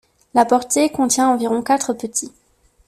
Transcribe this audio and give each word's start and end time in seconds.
La 0.33 0.45
portée 0.45 0.89
contient 0.89 1.29
environ 1.29 1.61
quatre 1.61 1.93
petits. 1.93 2.33